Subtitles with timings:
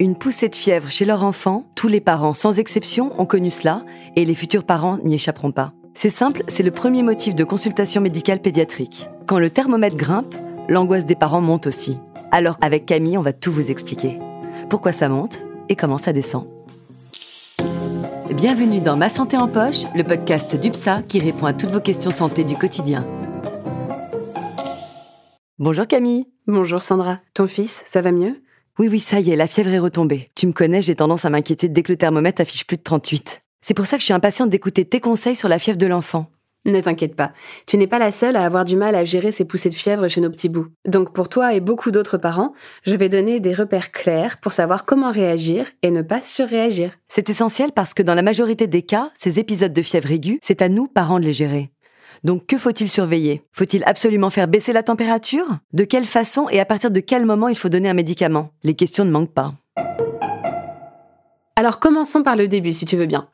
[0.00, 3.84] Une poussée de fièvre chez leur enfant, tous les parents, sans exception, ont connu cela,
[4.14, 5.72] et les futurs parents n'y échapperont pas.
[5.92, 9.08] C'est simple, c'est le premier motif de consultation médicale pédiatrique.
[9.26, 10.36] Quand le thermomètre grimpe,
[10.68, 11.98] l'angoisse des parents monte aussi.
[12.30, 14.20] Alors avec Camille, on va tout vous expliquer.
[14.70, 16.46] Pourquoi ça monte et comment ça descend.
[18.36, 22.12] Bienvenue dans Ma Santé en Poche, le podcast d'UPSA qui répond à toutes vos questions
[22.12, 23.04] santé du quotidien.
[25.58, 26.30] Bonjour Camille.
[26.46, 27.18] Bonjour Sandra.
[27.34, 28.40] Ton fils, ça va mieux?
[28.78, 30.28] Oui, oui, ça y est, la fièvre est retombée.
[30.36, 33.42] Tu me connais, j'ai tendance à m'inquiéter dès que le thermomètre affiche plus de 38.
[33.60, 36.30] C'est pour ça que je suis impatiente d'écouter tes conseils sur la fièvre de l'enfant.
[36.64, 37.32] Ne t'inquiète pas,
[37.66, 40.06] tu n'es pas la seule à avoir du mal à gérer ces poussées de fièvre
[40.06, 40.68] chez nos petits bouts.
[40.86, 44.84] Donc pour toi et beaucoup d'autres parents, je vais donner des repères clairs pour savoir
[44.84, 46.92] comment réagir et ne pas surréagir.
[47.08, 50.62] C'est essentiel parce que dans la majorité des cas, ces épisodes de fièvre aiguë, c'est
[50.62, 51.70] à nous, parents, de les gérer.
[52.24, 53.42] Donc que faut-il surveiller?
[53.52, 55.58] Faut-il absolument faire baisser la température?
[55.72, 58.50] De quelle façon et à partir de quel moment il faut donner un médicament?
[58.62, 59.54] Les questions ne manquent pas.
[61.56, 63.28] Alors commençons par le début si tu veux bien.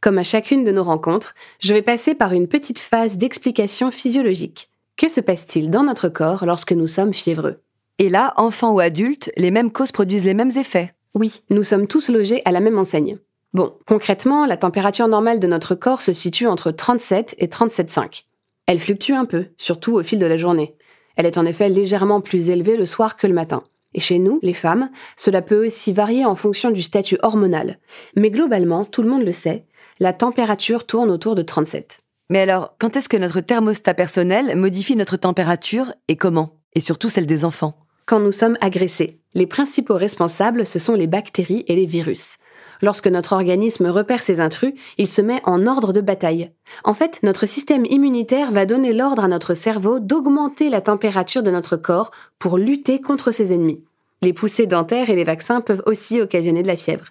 [0.00, 4.70] Comme à chacune de nos rencontres, je vais passer par une petite phase d'explication physiologique.
[4.96, 7.56] Que se passe-t-il dans notre corps lorsque nous sommes fiévreux?
[7.98, 10.92] Et là, enfants ou adultes, les mêmes causes produisent les mêmes effets.
[11.14, 13.18] Oui, nous sommes tous logés à la même enseigne.
[13.54, 18.24] Bon, concrètement, la température normale de notre corps se situe entre 37 et 37,5.
[18.66, 20.74] Elle fluctue un peu, surtout au fil de la journée.
[21.16, 23.62] Elle est en effet légèrement plus élevée le soir que le matin.
[23.94, 27.78] Et chez nous, les femmes, cela peut aussi varier en fonction du statut hormonal.
[28.16, 29.64] Mais globalement, tout le monde le sait,
[30.00, 32.00] la température tourne autour de 37.
[32.28, 36.50] Mais alors, quand est-ce que notre thermostat personnel modifie notre température et comment?
[36.74, 37.74] Et surtout celle des enfants?
[38.04, 39.20] Quand nous sommes agressés.
[39.34, 42.36] Les principaux responsables, ce sont les bactéries et les virus.
[42.82, 46.50] Lorsque notre organisme repère ces intrus, il se met en ordre de bataille.
[46.84, 51.50] En fait, notre système immunitaire va donner l'ordre à notre cerveau d'augmenter la température de
[51.50, 53.82] notre corps pour lutter contre ses ennemis.
[54.22, 57.06] Les poussées dentaires et les vaccins peuvent aussi occasionner de la fièvre.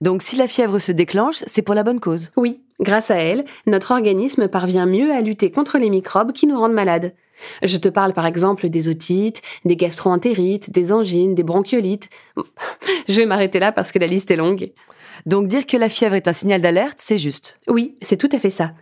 [0.00, 2.30] Donc si la fièvre se déclenche, c'est pour la bonne cause?
[2.36, 6.58] Oui, grâce à elle, notre organisme parvient mieux à lutter contre les microbes qui nous
[6.58, 7.14] rendent malades.
[7.62, 12.08] Je te parle par exemple des otites, des gastroentérites, des angines, des bronchiolites.
[13.08, 14.72] Je vais m'arrêter là parce que la liste est longue.
[15.26, 17.58] Donc dire que la fièvre est un signal d'alerte, c'est juste.
[17.68, 18.72] Oui, c'est tout à fait ça.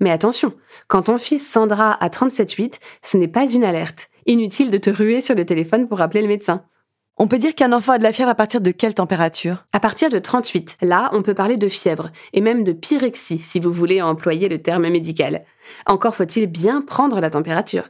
[0.00, 0.52] Mais attention,
[0.86, 4.08] quand ton fils Sandra a 37,8, ce n'est pas une alerte.
[4.26, 6.62] Inutile de te ruer sur le téléphone pour appeler le médecin.
[7.20, 9.64] On peut dire qu'un enfant a de la fièvre à partir de quelle température?
[9.72, 10.78] À partir de 38.
[10.82, 14.62] Là, on peut parler de fièvre, et même de pyrexie si vous voulez employer le
[14.62, 15.44] terme médical.
[15.86, 17.88] Encore faut-il bien prendre la température.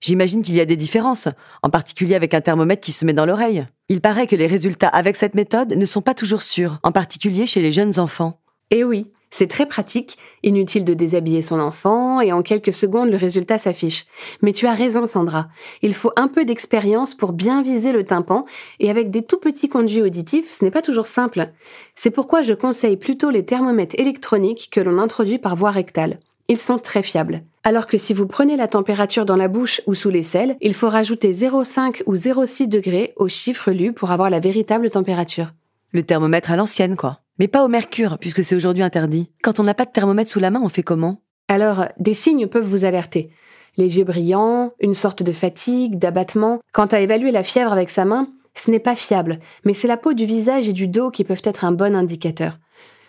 [0.00, 1.28] J'imagine qu'il y a des différences,
[1.62, 3.66] en particulier avec un thermomètre qui se met dans l'oreille.
[3.90, 7.44] Il paraît que les résultats avec cette méthode ne sont pas toujours sûrs, en particulier
[7.44, 8.40] chez les jeunes enfants.
[8.70, 13.16] Eh oui, c'est très pratique, inutile de déshabiller son enfant, et en quelques secondes le
[13.16, 14.06] résultat s'affiche.
[14.42, 15.48] Mais tu as raison Sandra,
[15.82, 18.44] il faut un peu d'expérience pour bien viser le tympan,
[18.80, 21.50] et avec des tout petits conduits auditifs, ce n'est pas toujours simple.
[21.94, 26.18] C'est pourquoi je conseille plutôt les thermomètres électroniques que l'on introduit par voie rectale.
[26.48, 27.44] Ils sont très fiables.
[27.62, 30.74] Alors que si vous prenez la température dans la bouche ou sous les selles, il
[30.74, 35.52] faut rajouter 0,5 ou 0,6 degrés au chiffre lu pour avoir la véritable température.
[35.92, 37.20] Le thermomètre à l'ancienne, quoi.
[37.40, 39.30] Mais pas au mercure, puisque c'est aujourd'hui interdit.
[39.42, 41.22] Quand on n'a pas de thermomètre sous la main, on fait comment?
[41.48, 43.30] Alors, des signes peuvent vous alerter.
[43.78, 46.60] Les yeux brillants, une sorte de fatigue, d'abattement.
[46.74, 49.96] Quant à évaluer la fièvre avec sa main, ce n'est pas fiable, mais c'est la
[49.96, 52.58] peau du visage et du dos qui peuvent être un bon indicateur.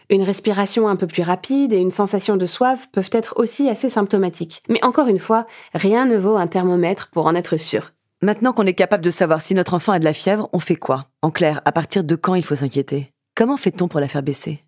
[0.09, 3.89] Une respiration un peu plus rapide et une sensation de soif peuvent être aussi assez
[3.89, 4.63] symptomatiques.
[4.69, 7.91] Mais encore une fois, rien ne vaut un thermomètre pour en être sûr.
[8.21, 10.77] Maintenant qu'on est capable de savoir si notre enfant a de la fièvre, on fait
[10.77, 11.07] quoi?
[11.21, 13.10] En clair, à partir de quand il faut s'inquiéter?
[13.41, 14.63] Comment fait-on pour la faire baisser?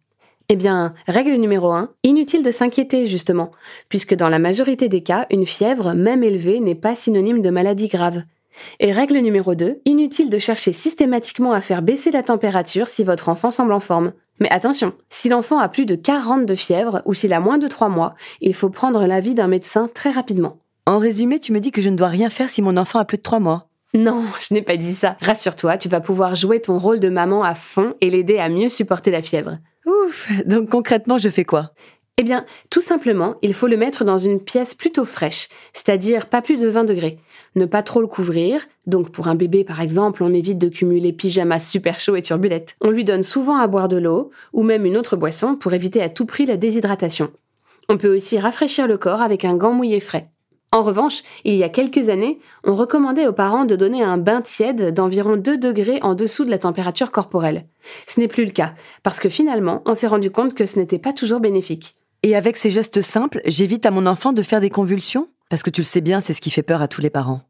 [0.50, 3.52] Eh bien, règle numéro 1, inutile de s'inquiéter justement,
[3.88, 7.88] puisque dans la majorité des cas, une fièvre, même élevée, n'est pas synonyme de maladie
[7.88, 8.24] grave.
[8.80, 13.30] Et règle numéro 2, inutile de chercher systématiquement à faire baisser la température si votre
[13.30, 14.14] enfant semble en forme.
[14.40, 17.68] Mais attention, si l'enfant a plus de 40 de fièvre ou s'il a moins de
[17.68, 20.58] 3 mois, il faut prendre l'avis d'un médecin très rapidement.
[20.88, 23.06] En résumé, tu me dis que je ne dois rien faire si mon enfant a
[23.06, 23.68] plus de 3 mois.
[23.96, 25.18] Non, je n'ai pas dit ça.
[25.22, 28.70] Rassure-toi, tu vas pouvoir jouer ton rôle de maman à fond et l'aider à mieux
[28.70, 29.60] supporter la fièvre.
[29.86, 31.72] Ouf, donc concrètement, je fais quoi?
[32.18, 36.44] Eh bien, tout simplement, il faut le mettre dans une pièce plutôt fraîche, c'est-à-dire pas
[36.44, 37.18] plus de 20 degrés.
[37.56, 41.12] Ne pas trop le couvrir, donc pour un bébé par exemple, on évite de cumuler
[41.12, 42.76] pyjamas super chauds et turbulettes.
[42.82, 46.04] On lui donne souvent à boire de l'eau, ou même une autre boisson pour éviter
[46.04, 47.32] à tout prix la déshydratation.
[47.90, 50.30] On peut aussi rafraîchir le corps avec un gant mouillé frais.
[50.74, 54.42] En revanche, il y a quelques années, on recommandait aux parents de donner un bain
[54.42, 57.68] tiède d'environ 2 degrés en dessous de la température corporelle.
[58.08, 58.74] Ce n'est plus le cas,
[59.04, 61.96] parce que finalement, on s'est rendu compte que ce n'était pas toujours bénéfique.
[62.24, 65.28] Et avec ces gestes simples, j'évite à mon enfant de faire des convulsions?
[65.48, 67.42] Parce que tu le sais bien, c'est ce qui fait peur à tous les parents.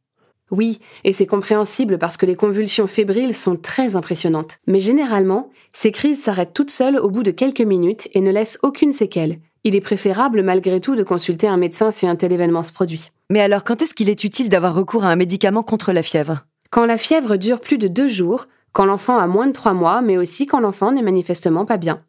[0.51, 4.57] Oui, et c'est compréhensible parce que les convulsions fébriles sont très impressionnantes.
[4.67, 8.59] Mais généralement, ces crises s'arrêtent toutes seules au bout de quelques minutes et ne laissent
[8.63, 9.37] aucune séquelle.
[9.65, 13.11] Il est préférable malgré tout de consulter un médecin si un tel événement se produit.
[13.29, 16.45] Mais alors quand est-ce qu'il est utile d'avoir recours à un médicament contre la fièvre?
[16.69, 20.01] Quand la fièvre dure plus de deux jours, quand l'enfant a moins de trois mois,
[20.01, 22.01] mais aussi quand l'enfant n'est manifestement pas bien.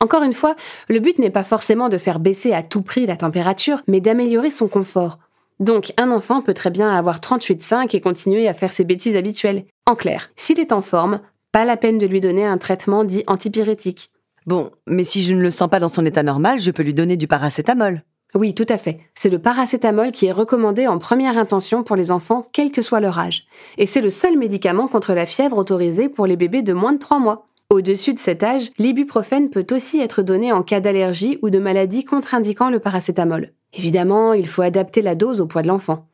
[0.00, 0.56] Encore une fois,
[0.88, 4.50] le but n'est pas forcément de faire baisser à tout prix la température, mais d'améliorer
[4.50, 5.18] son confort.
[5.60, 9.64] Donc un enfant peut très bien avoir 38,5 et continuer à faire ses bêtises habituelles.
[9.86, 11.20] En clair, s'il est en forme,
[11.52, 14.10] pas la peine de lui donner un traitement dit antipyrétique.
[14.46, 16.94] Bon, mais si je ne le sens pas dans son état normal, je peux lui
[16.94, 18.02] donner du paracétamol.
[18.34, 18.98] Oui, tout à fait.
[19.14, 23.00] C'est le paracétamol qui est recommandé en première intention pour les enfants, quel que soit
[23.00, 23.44] leur âge.
[23.78, 26.98] Et c'est le seul médicament contre la fièvre autorisé pour les bébés de moins de
[26.98, 27.46] 3 mois.
[27.70, 32.04] Au-dessus de cet âge, l'ibuprofène peut aussi être donné en cas d'allergie ou de maladie
[32.04, 33.52] contre-indiquant le paracétamol.
[33.72, 36.06] Évidemment, il faut adapter la dose au poids de l'enfant.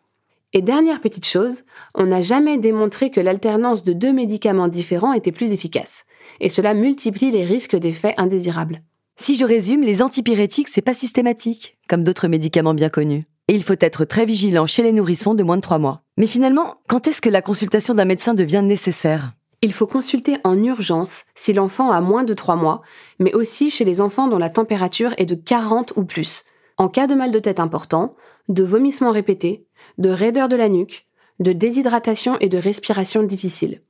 [0.52, 1.62] Et dernière petite chose,
[1.94, 6.04] on n'a jamais démontré que l'alternance de deux médicaments différents était plus efficace.
[6.40, 8.82] Et cela multiplie les risques d'effets indésirables.
[9.16, 13.26] Si je résume, les antipyrétiques, c'est pas systématique, comme d'autres médicaments bien connus.
[13.46, 16.02] Et il faut être très vigilant chez les nourrissons de moins de 3 mois.
[16.16, 19.34] Mais finalement, quand est-ce que la consultation d'un médecin devient nécessaire?
[19.62, 22.82] Il faut consulter en urgence si l'enfant a moins de 3 mois,
[23.20, 26.44] mais aussi chez les enfants dont la température est de 40 ou plus,
[26.80, 28.14] en cas de mal de tête important,
[28.48, 29.66] de vomissements répétés,
[29.98, 31.06] de raideur de la nuque,
[31.38, 33.82] de déshydratation et de respiration difficile.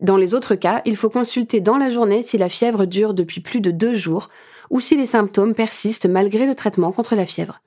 [0.00, 3.42] Dans les autres cas, il faut consulter dans la journée si la fièvre dure depuis
[3.42, 4.30] plus de deux jours
[4.70, 7.60] ou si les symptômes persistent malgré le traitement contre la fièvre.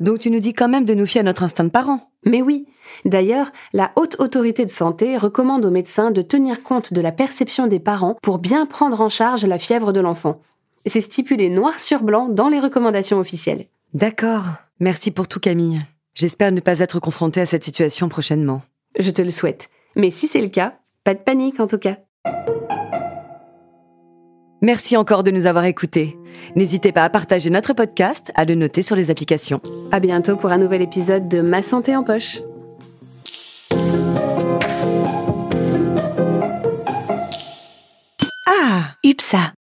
[0.00, 2.10] Donc tu nous dis quand même de nous fier à notre instinct de parent.
[2.24, 2.66] Mais oui.
[3.04, 7.68] D'ailleurs, la haute autorité de santé recommande aux médecins de tenir compte de la perception
[7.68, 10.40] des parents pour bien prendre en charge la fièvre de l'enfant.
[10.84, 13.66] C'est stipulé noir sur blanc dans les recommandations officielles.
[13.96, 14.44] D'accord.
[14.78, 15.80] Merci pour tout Camille.
[16.12, 18.60] J'espère ne pas être confrontée à cette situation prochainement.
[18.98, 19.70] Je te le souhaite.
[19.94, 21.96] Mais si c'est le cas, pas de panique en tout cas.
[24.60, 26.18] Merci encore de nous avoir écoutés.
[26.56, 29.62] N'hésitez pas à partager notre podcast, à le noter sur les applications.
[29.92, 32.42] À bientôt pour un nouvel épisode de Ma santé en poche.
[38.46, 39.55] Ah, UPSA